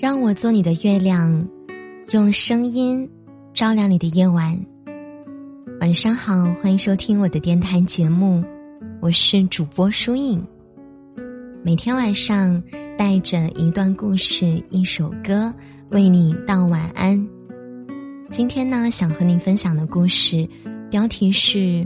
[0.00, 1.44] 让我做你的月亮，
[2.12, 3.10] 用声音
[3.52, 4.56] 照亮你的夜晚。
[5.80, 8.44] 晚上好，欢迎收听我的电台节目，
[9.00, 10.40] 我是主播舒影。
[11.64, 12.62] 每天晚上
[12.96, 15.52] 带着一段故事、一首歌
[15.90, 17.28] 为你道晚安。
[18.30, 20.48] 今天呢，想和您分享的故事
[20.88, 21.84] 标题是：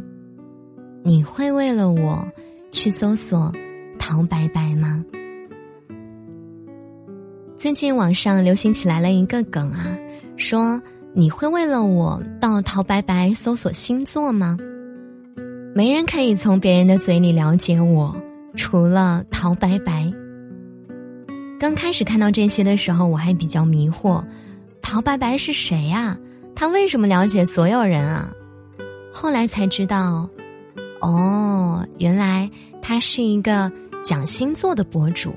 [1.02, 2.22] 你会为了我
[2.70, 3.50] 去搜索
[3.98, 5.02] 陶白白吗？
[7.62, 9.96] 最近网上流行起来了一个梗啊，
[10.36, 10.82] 说
[11.14, 14.58] 你会为了我到陶白白搜索星座吗？
[15.72, 18.20] 没人可以从别人的嘴里了解我，
[18.56, 20.12] 除了陶白白。
[21.60, 24.20] 刚开始看到这些的时候，我还比较迷惑，
[24.82, 26.18] 陶白白是谁呀？
[26.56, 28.28] 他为什么了解所有人啊？
[29.12, 30.28] 后来才知道，
[31.00, 32.50] 哦，原来
[32.82, 33.70] 他是一个
[34.02, 35.32] 讲星座的博主。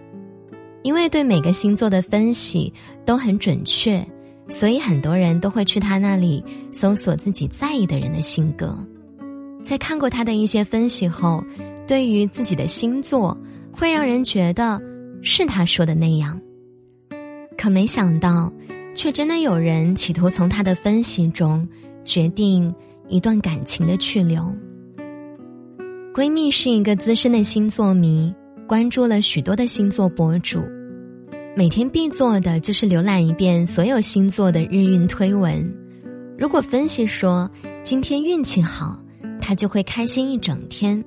[0.85, 2.71] 因为对每个星座的分析
[3.07, 4.05] 都很准确，
[4.47, 8.77] 所以很多人都会去他那里搜索自己在意的人的性格。
[9.63, 11.43] 在看过他的一些分析后，
[11.87, 13.35] 对于自己的星座，
[13.71, 14.79] 会让人觉得
[15.23, 16.39] 是他说的那样。
[17.57, 18.53] 可没想到，
[18.93, 21.67] 却真的有人企图从他的分析中
[22.03, 22.71] 决定
[23.07, 24.55] 一段感情的去留。
[26.13, 28.31] 闺蜜是一个资深的星座迷。
[28.67, 30.59] 关注了许多的星座博主，
[31.55, 35.63] 每天必做的就是浏览一遍所有星座的日运推文。
[36.35, 37.47] 如果分析说
[37.83, 38.99] 今天运气好，
[39.39, 40.99] 他就会开心一整天；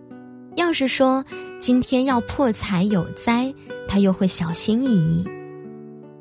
[0.54, 1.24] 要是说
[1.58, 3.52] 今天要破财有灾，
[3.88, 5.24] 他又会小心翼翼。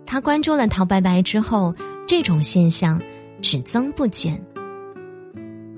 [0.07, 1.72] 他关注了陶白白之后，
[2.07, 2.99] 这种现象
[3.44, 4.44] 只增不减。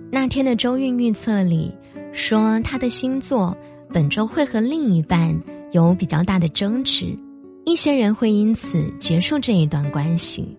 [0.09, 1.75] 那天的周运预测里
[2.13, 3.53] 说，他的星座。
[3.91, 5.35] 本周会和另一半
[5.71, 7.17] 有比较大的争执，
[7.65, 10.55] 一些人会因此结束这一段关系。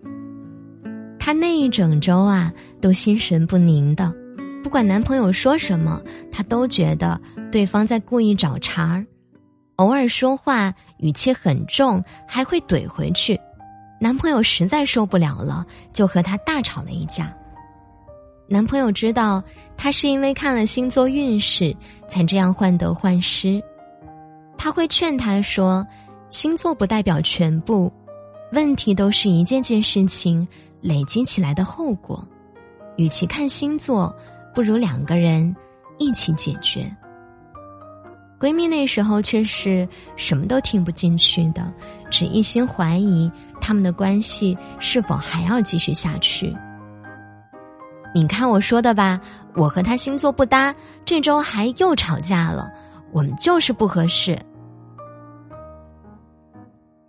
[1.17, 4.13] 她那一整周啊，都心神不宁的，
[4.61, 9.05] 不管男朋友说什么，她都觉得对方在故意找茬儿，
[9.77, 13.39] 偶尔说话语气很重，还会怼回去。
[13.97, 17.33] 男朋友实在受不了了，就和她大吵了一架。
[18.51, 19.41] 男朋友知道
[19.77, 21.73] 她是因为看了星座运势
[22.05, 23.63] 才这样患得患失，
[24.57, 25.87] 他会劝她说
[26.29, 27.89] ：“星座不代表全部，
[28.51, 30.45] 问题都是一件件事情
[30.81, 32.27] 累积起来的后果。
[32.97, 34.13] 与其看星座，
[34.53, 35.55] 不如两个人
[35.97, 36.93] 一起解决。”
[38.37, 39.87] 闺蜜那时候却是
[40.17, 41.71] 什么都听不进去的，
[42.09, 43.31] 只一心怀疑
[43.61, 46.53] 他们的关系是否还要继续下去。
[48.13, 49.19] 你看我说的吧，
[49.55, 52.69] 我和他星座不搭，这周还又吵架了，
[53.11, 54.37] 我们就是不合适。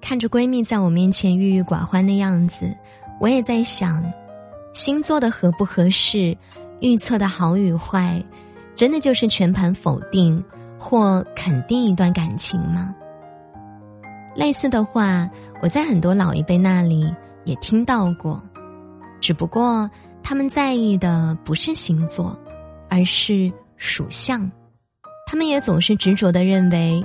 [0.01, 2.73] 看着闺蜜在我面前郁郁寡欢的样子，
[3.21, 4.05] 我也在想，
[4.75, 6.37] 星座的合不合适，
[6.81, 8.23] 预测的好与坏，
[8.77, 10.43] 真的就是全盘否定
[10.79, 12.95] 或肯定一段感情吗？
[14.37, 15.29] 类似的话，
[15.61, 17.13] 我在很多老一辈那里
[17.45, 18.41] 也听到过，
[19.21, 19.91] 只不过。
[20.23, 22.39] 他们在意的不是星座，
[22.89, 24.51] 而是属相。
[25.27, 27.05] 他们也总是执着的认为，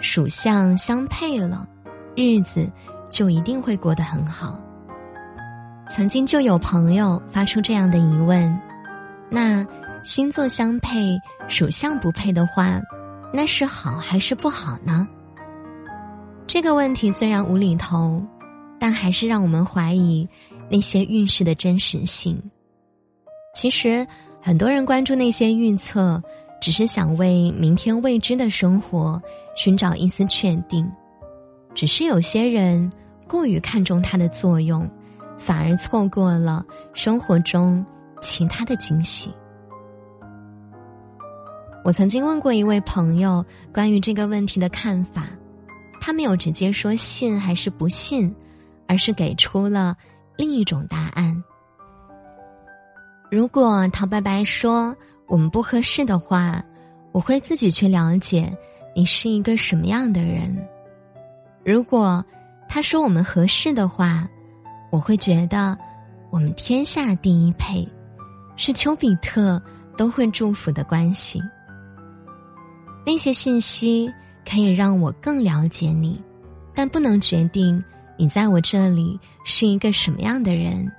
[0.00, 1.68] 属相相配了，
[2.16, 2.70] 日子
[3.10, 4.58] 就一定会过得很好。
[5.88, 8.60] 曾经就有朋友发出这样的疑问：
[9.30, 9.66] 那
[10.02, 11.18] 星座相配，
[11.48, 12.80] 属相不配的话，
[13.32, 15.06] 那是好还是不好呢？
[16.46, 18.22] 这个问题虽然无厘头，
[18.78, 20.28] 但还是让我们怀疑。
[20.70, 22.38] 那些运势的真实性，
[23.54, 24.06] 其实
[24.40, 26.22] 很多人关注那些预测，
[26.60, 29.20] 只是想为明天未知的生活
[29.56, 30.90] 寻找一丝确定。
[31.74, 32.90] 只是有些人
[33.26, 34.88] 过于看重它的作用，
[35.38, 37.84] 反而错过了生活中
[38.20, 39.30] 其他的惊喜。
[41.84, 45.28] 我曾经问过一位朋友关于这个问题的看法，
[46.00, 48.34] 他没有直接说信还是不信，
[48.86, 49.96] 而是给出了。
[50.38, 51.44] 另一种答案。
[53.30, 54.96] 如果陶白白说
[55.26, 56.64] 我们不合适的话，
[57.12, 58.56] 我会自己去了解
[58.94, 60.56] 你是一个什么样的人。
[61.64, 62.24] 如果
[62.68, 64.26] 他说我们合适的话，
[64.90, 65.76] 我会觉得
[66.30, 67.86] 我们天下第一配，
[68.56, 69.60] 是丘比特
[69.96, 71.42] 都会祝福的关系。
[73.04, 74.10] 那些信息
[74.48, 76.22] 可以让我更了解你，
[76.74, 77.82] 但不能决定。
[78.18, 80.90] 你在我这里是一个什么样的人，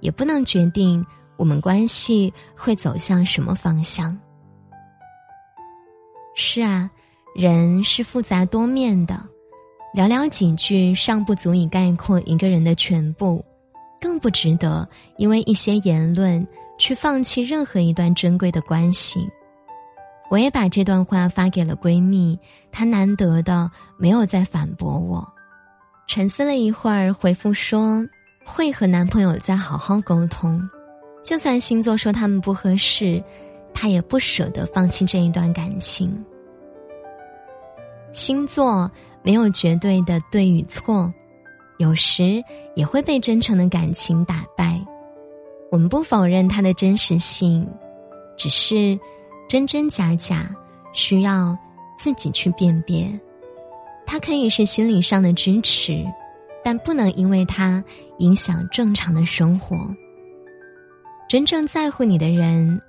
[0.00, 1.04] 也不能决定
[1.36, 4.18] 我们关系会走向什么方向。
[6.34, 6.90] 是啊，
[7.36, 9.22] 人是复杂多面的，
[9.94, 13.44] 寥寥几句尚不足以概括一个人的全部，
[14.00, 16.44] 更不值得因为一些言论
[16.78, 19.28] 去放弃任何一段珍贵的关系。
[20.30, 22.38] 我也把这段话发给了闺蜜，
[22.70, 25.30] 她难得的没有再反驳我，
[26.06, 28.04] 沉思了一会儿，回复说
[28.44, 30.60] 会和男朋友再好好沟通，
[31.24, 33.22] 就算星座说他们不合适，
[33.72, 36.12] 他也不舍得放弃这一段感情。
[38.12, 38.90] 星座
[39.22, 41.12] 没有绝对的对与错，
[41.78, 42.42] 有时
[42.74, 44.80] 也会被真诚的感情打败。
[45.70, 47.66] 我们不否认它的真实性，
[48.36, 48.98] 只是。
[49.48, 50.48] 真真假假，
[50.94, 51.54] 需要
[51.98, 53.06] 自己去辨别。
[54.06, 56.04] 它可以是心理上的支持，
[56.62, 57.82] 但不能因为它
[58.18, 59.76] 影响正常的生活。
[61.28, 62.80] 真正在乎你的人，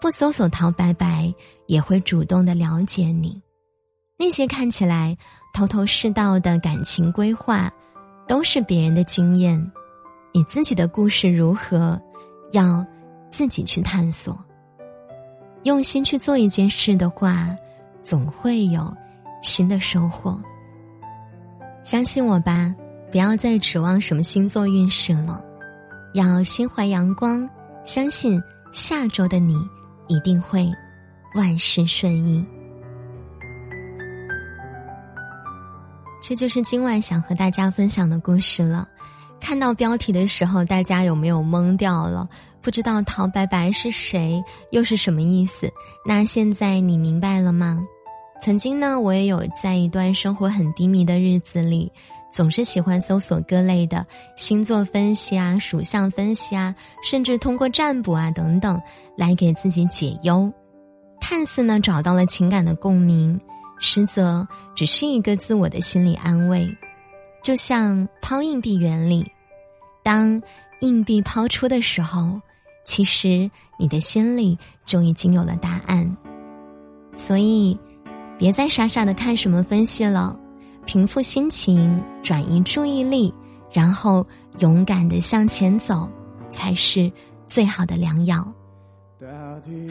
[0.00, 1.32] 不搜索淘白白，
[1.66, 3.40] 也会主动的了解你。
[4.16, 5.16] 那些看起来
[5.52, 7.72] 头头是道的感情规划，
[8.28, 9.58] 都是别人的经验。
[10.32, 12.00] 你自己的故事如何，
[12.52, 12.86] 要
[13.30, 14.38] 自己去探索。
[15.64, 17.48] 用心去做一件事的话，
[18.00, 18.94] 总会有
[19.42, 20.40] 新的收获。
[21.82, 22.74] 相信我吧，
[23.10, 25.42] 不要再指望什么星座运势了，
[26.14, 27.48] 要心怀阳光，
[27.84, 28.40] 相信
[28.72, 29.56] 下周的你
[30.06, 30.70] 一定会
[31.34, 32.44] 万事顺意。
[36.22, 38.86] 这就是今晚想和大家分享的故事了。
[39.40, 42.28] 看到标题的时候，大家有没有懵掉了？
[42.60, 44.40] 不知道陶白白是谁，
[44.70, 45.72] 又是什么意思？
[46.06, 47.82] 那现在你明白了吗？
[48.40, 51.92] 曾经呢，我也有在一段生活很低迷的日子里，
[52.32, 58.80] 总是喜欢搜索各类的星座分析啊、属相分析啊，甚至通过占卜啊等等
[59.16, 60.50] 来给自己解忧。
[61.20, 63.38] 看似呢找到了情感的共鸣，
[63.78, 66.66] 实则只是一个自我的心理安慰。
[67.42, 69.30] 就像抛硬币原理，
[70.02, 70.42] 当
[70.80, 72.40] 硬币抛出的时候。
[72.86, 73.48] 其实
[73.78, 76.16] 你的心里就已经有了答案，
[77.14, 77.78] 所以
[78.40, 80.34] 别再傻傻的看什么分析了，
[80.86, 83.32] 平复心情，转移注意力，
[83.70, 84.26] 然后
[84.60, 86.08] 勇敢的向前走，
[86.48, 87.12] 才是
[87.46, 88.42] 最好的良药。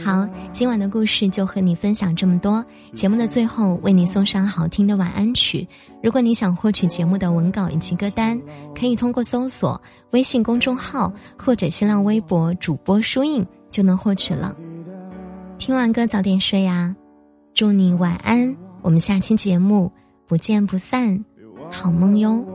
[0.04, 2.66] 好，今晚的故事就和你分享这么多。
[2.96, 5.68] 节目的最后，为你送上好听的晚安曲。
[6.02, 8.42] 如果你想获取节目的文稿以及歌单，
[8.76, 9.80] 可以通过搜索
[10.10, 14.58] 微信公众号或者新浪微博主播书印就能获取了。
[15.60, 16.96] 听完歌早点睡呀，
[17.54, 18.56] 祝你晚安。
[18.82, 19.92] 我们下期节目
[20.28, 21.24] 不见不散，
[21.72, 22.46] 好梦哟。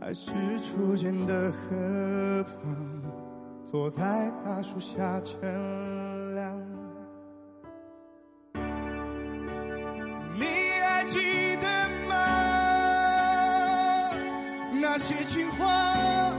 [0.00, 0.30] 还是
[0.60, 2.76] 初见的河旁，
[3.64, 5.40] 坐在大树下乘
[14.96, 16.33] 那些情话，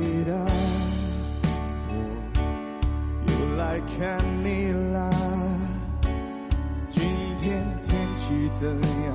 [0.00, 0.30] 你的，
[1.90, 3.98] 我又来看
[4.44, 5.10] 你啦。
[6.88, 7.02] 今
[7.38, 8.68] 天天气怎
[9.06, 9.08] 样？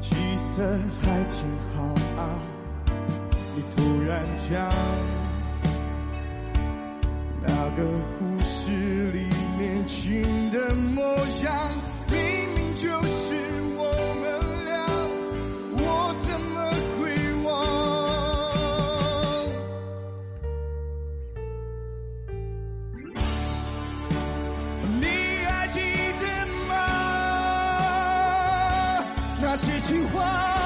[0.00, 0.62] 气色
[1.00, 1.42] 还挺
[1.74, 1.82] 好
[2.20, 2.22] 啊，
[3.56, 4.70] 你突然讲
[29.82, 30.61] 情话，